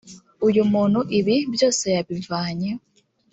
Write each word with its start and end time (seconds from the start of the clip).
uyu 0.47 0.61
muntu 0.71 0.99
ibi 1.19 1.35
byose 1.53 1.85
yabivanye 1.95 2.69